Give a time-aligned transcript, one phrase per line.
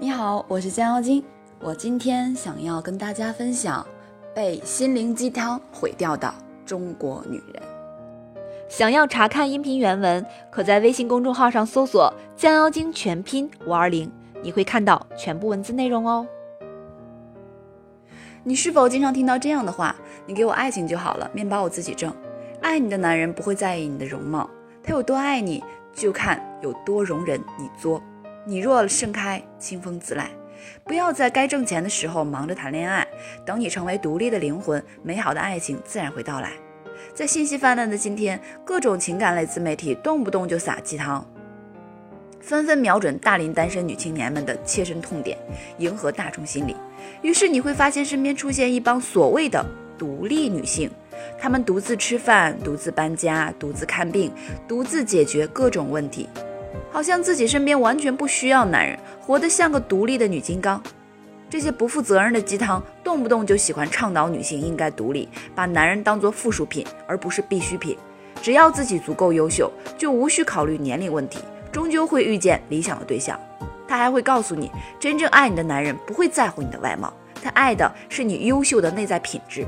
[0.00, 1.22] 你好，我是江妖精。
[1.60, 3.86] 我今天想要跟大家分享
[4.34, 6.34] 被心灵鸡汤毁掉的
[6.66, 7.62] 中国女人。
[8.68, 14.10] 想要查看音频原文，可在微信公众号上搜索“江妖精全拼五二零”，
[14.42, 16.26] 你会看到全部文字内容哦。
[18.42, 19.94] 你是否经常听到这样的话？
[20.26, 22.12] 你给我爱情就好了，面包我自己挣。
[22.60, 24.50] 爱你的男人不会在意你的容貌，
[24.82, 25.62] 他有多爱你，
[25.94, 28.02] 就看有多容忍你作。
[28.46, 30.30] 你若盛开，清风自来。
[30.84, 33.06] 不要在该挣钱的时候忙着谈恋爱，
[33.44, 36.50] 等你成为独立的灵魂，美好的爱情自然会到来。
[37.14, 41.26] 在信息泛滥的今天，各种情感类自媒体动不动就撒鸡汤，
[42.40, 45.38] 纷纷瞄准大龄单身女青年们的切身痛点，
[45.78, 46.76] 迎合大众心理。
[47.22, 49.64] 于是你会发现，身边出现一帮所谓的
[49.96, 50.90] 独立女性，
[51.38, 54.30] 她们独自吃饭，独自搬家，独自看病，
[54.68, 56.28] 独自解决各种问题。
[56.90, 60.82] 好像自己身边完全不需要男人，活得像个独立的女金刚。
[61.50, 67.96] 这些不负责任的鸡汤，动不动就喜欢倡导女性应该独立，把男人当作附属品而不是必需品。
[68.42, 71.38] 只要自己足够优秀，就无需考虑年龄问题，
[71.70, 73.38] 终究会遇见理想的对象。
[73.86, 79.64] 他还会告诉你，真正爱你的男人不会在乎你的外貌，他爱的是你优秀的内在品质。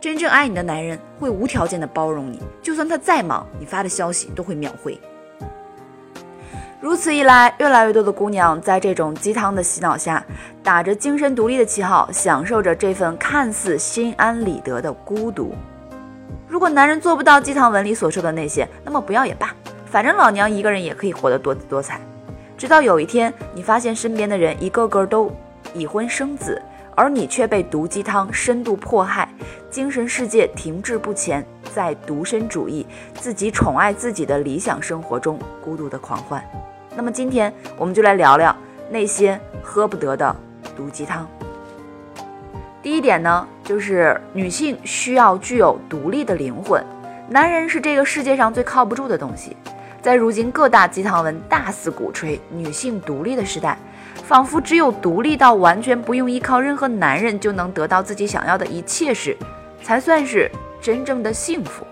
[0.00, 5.00] 真正爱你的男人会无条件的包容你，就算他再忙，你发的消息都会秒回。
[6.84, 10.22] 如此一来，越来越多的姑娘在这种鸡汤的洗脑下，
[10.62, 15.54] 打着精神独立的旗号，享受着这份看似心安理得的孤独。
[16.46, 19.54] 如果男人做不到鸡汤文里所说的那些，那么不要也罢，
[19.86, 21.98] 反正老娘一个人也可以活得多姿多彩。
[22.58, 25.32] 直到有一天，你发现身边的人一个个都
[25.72, 26.60] 已婚生子，
[26.94, 29.26] 而你却被毒鸡汤深度迫害，
[29.70, 31.42] 精神世界停滞不前，
[31.74, 36.42] 在独身主义、自己宠爱自己的理想生活中孤独的狂欢。
[36.96, 38.54] 那么今天我们就来聊聊
[38.88, 40.34] 那些喝不得的
[40.76, 41.26] 毒鸡汤。
[42.80, 46.80] 第一点呢，就是女性需要具有独立的灵魂，
[47.28, 49.56] 男人是这个世界上最靠不住的东西。
[50.00, 53.78] 在如今各大鸡汤文大肆鼓吹女性独立的时代，
[54.22, 59.34] 仿佛只有独立到完全不用依靠任何男人就能得到自己想要的一切时，
[59.82, 60.50] 才算是
[60.84, 61.86] 真正的幸福。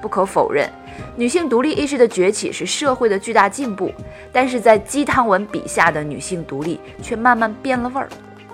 [0.00, 0.70] 不可否认。
[1.16, 3.92] 女性独立意识的崛起是社会的巨大进步，
[4.30, 8.08] 但是在鸡汤文笔下的女性独立却慢慢变了味儿。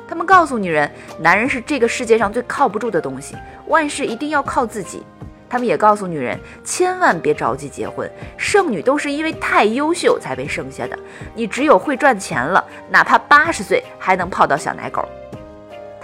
[0.09, 3.36] 他们告诉女人，男人是这个世界上最靠不住的东西，
[3.66, 5.03] 万事一定要靠自己。
[5.48, 10.98] 他们也告诉女人，千万别着急结婚，剩女都是因为太优秀才被剩下的。
[11.34, 15.09] 你只有会赚钱了，哪怕八十岁还能泡到小奶狗。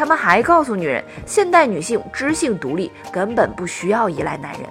[0.03, 4.63] 他们还告诉女人，现代女性知性独立，根本不需要依赖男人。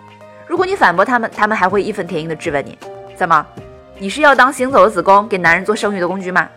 [0.45, 2.77] 如果你反驳他们，他们还会义愤填膺地质问你：
[3.15, 3.47] 怎么，
[3.97, 6.49] 你是要当行走的子宫，给男人做生育的工具吗？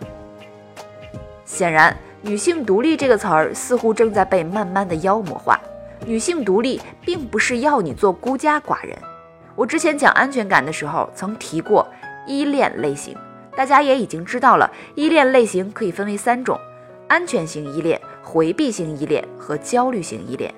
[1.45, 5.57] 显然，女性独立这个词儿似乎正在被慢慢的妖魔化。
[6.05, 8.93] 女性独立并不是要你做孤家寡人。
[9.55, 11.87] 我之前讲安全感的时候曾提过
[12.27, 13.15] 依恋类型，
[13.55, 16.59] 大家也已经知道了，依恋类型可以分为三种：
[17.07, 20.51] 安全型依恋、回避型依恋和焦虑型依恋。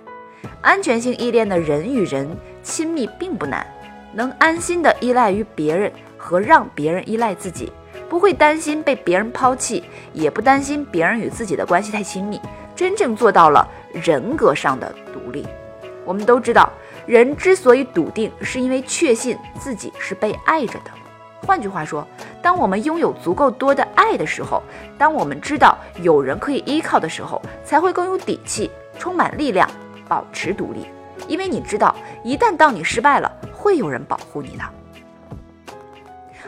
[0.61, 2.27] 安全性依恋的人与人
[2.63, 3.67] 亲密并不难，
[4.13, 7.71] 能安心的依赖于别人和让别人依赖自己，
[8.07, 9.83] 不会担心被别人抛弃，
[10.13, 12.39] 也不担心别人与自己的关系太亲密，
[12.75, 15.45] 真正做到了人格上的独立。
[16.05, 16.71] 我们都知道，
[17.05, 20.91] 人之所以笃定，是因为确信自己是被爱着的。
[21.45, 22.05] 换句话说，
[22.41, 24.61] 当我们拥有足够多的爱的时候，
[24.97, 29.69] 当我们知道有人可以依靠的时候，才会更有底气，充满力量。
[30.09, 30.87] 保持独立，
[31.27, 31.93] 因为你知道，
[32.23, 34.63] 一旦当你失败了，会有人保护你的。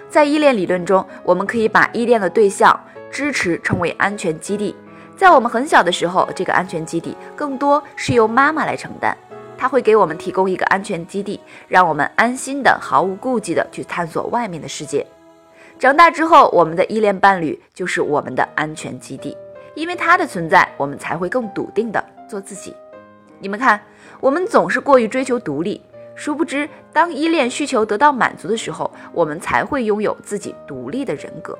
[0.09, 2.79] 在依恋理论中，我们可以把依恋的对象
[3.11, 4.73] 支持称为安全基地。
[5.17, 9.17] 在我们很小的时候，这个安全基地更多是由妈妈来承担，
[9.59, 11.37] 她会给我们提供一个安全基地，
[11.67, 15.05] 让我们安心的、毫无顾忌的去探索外面的世界。
[15.77, 19.35] 长大之后，我们的依恋伴侣就是我们的安全基地，
[19.75, 22.73] 因为他的存在，我们才会更笃定的做自己。
[23.39, 23.81] 你们看，
[24.21, 25.81] 我们总是过于追求独立，
[26.15, 31.57] 殊不知，当依恋需求得到满足的时候，我们才会拥有自己独立的人格。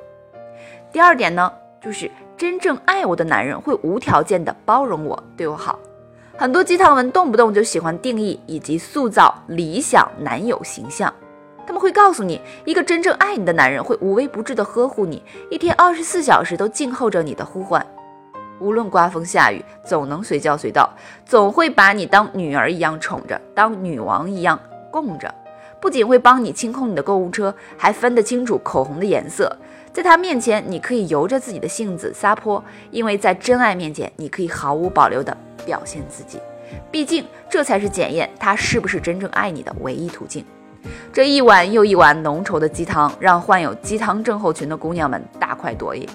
[0.90, 1.52] 第二点呢，
[1.82, 5.78] 就是真正爱我的男人会无条件的包容我，对我好。
[6.40, 11.12] 很多鸡汤文动不动就喜欢定义以及塑造理想男友形象，
[11.66, 17.86] 他们会告诉你，一个真正爱你的男人会无微不至的呵护你，一天二十四小时都静候着你的呼唤。
[18.58, 20.88] 无论刮风下雨，总能随叫随到，
[21.26, 24.58] 总会把你当女儿一样宠着，当女王一样
[24.90, 25.34] 供着。
[25.78, 29.54] 不仅会帮你清空你的购物车，还分得清楚口红的颜色。
[29.92, 36.38] 在他面前，你可以由着自己的性子撒泼，因为在真爱面前，你可以毫无保留的表现自己。
[36.90, 40.44] 毕竟，这才是检验他是不是真正爱你的唯一途径。
[41.12, 46.08] 这一碗又一碗浓稠的鸡汤，让患有鸡汤症候群的姑娘们大快朵颐。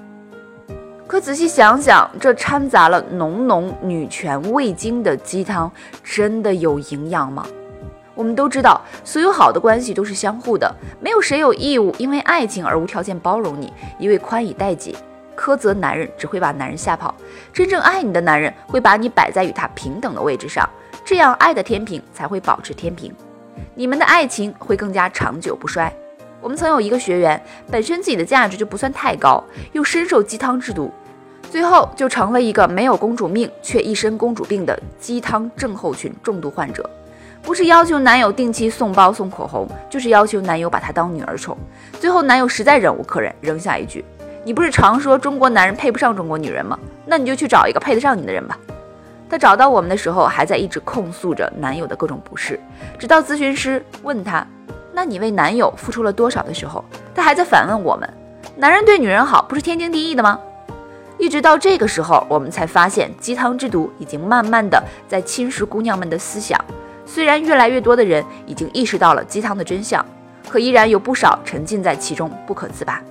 [1.06, 5.72] 可仔细想想，这掺杂了浓浓女权味精的鸡汤，
[6.04, 7.46] 真的有营养吗？
[8.16, 14.96] 我们都知道，所有好的关系都是相互的，没有谁有义务因为爱情而无条件包容你，一味宽以待己。
[15.38, 17.14] 苛责男人只会把男人吓跑，
[17.54, 20.68] 真正爱你的男人会把你摆在与他平等的位置上，
[21.04, 23.14] 这样爱的天平才会保持天平，
[23.74, 25.92] 你们的爱情会更加长久不衰。
[26.42, 27.42] 我们曾有一个学员，
[27.72, 30.94] 本身自己的价值就不算太高，又深受鸡汤之毒，
[31.50, 36.88] 最后就成了一个没有公主命却一身公主病的鸡汤症候群重度患者。
[37.42, 41.56] 不是要求男友定期送包送口红，就是要求男友把她当女儿宠。
[42.00, 44.04] 最后男友实在忍无可忍，扔下一句
[44.46, 46.78] ：“你不是常说中国男人配不上中国女人吗？
[47.06, 48.58] 那你就去找一个配得上你的人吧。”
[49.28, 52.60] 她找到我们的时候，还在一直控诉着男友的各种不是，
[53.00, 54.46] 直到咨询师问她
[54.94, 58.08] ：“那你为男友付出了多少？”的时候，她还在反问我们
[58.56, 60.40] ：“男人对女人好，不是天经地义的吗？”
[61.18, 66.64] 一直到这个时候，我们才发现鸡汤之毒已经慢慢的在侵蚀姑娘们的思想。
[67.04, 70.06] 虽然越来越多的人已经意识到了鸡汤的真相，
[70.48, 73.02] 可依然有不少沉浸在其中不可自拔。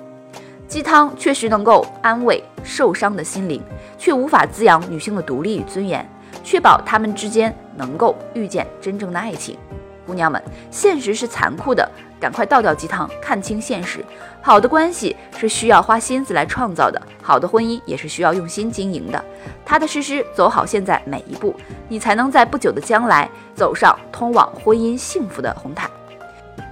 [0.75, 3.62] 鸡汤确实能够安慰受伤的心灵，
[3.97, 6.05] 却无法滋养女性的独立与尊严，
[6.43, 9.56] 确保她们之间能够遇见真正的爱情。
[10.05, 10.43] 姑娘们，
[10.73, 11.88] 现实是残酷的，
[12.19, 14.05] 赶快倒掉鸡汤，看清现实。
[14.43, 19.25] 好的关系是需要花心思来创造的，好的婚姻也是需要用心经营的。
[19.65, 21.55] 踏踏实实走好现在每一步，
[21.88, 25.88] 你才能在不久的将来走上通往婚姻幸福的红毯。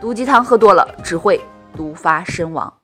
[0.00, 1.40] 毒鸡汤喝多了，只会
[1.76, 2.81] 毒发身亡。